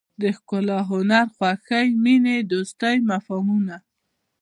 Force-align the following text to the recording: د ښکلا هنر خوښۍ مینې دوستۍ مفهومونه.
د 0.21 0.23
ښکلا 0.37 0.79
هنر 0.91 1.27
خوښۍ 1.35 1.87
مینې 2.03 2.37
دوستۍ 2.51 2.95
مفهومونه. 3.09 3.75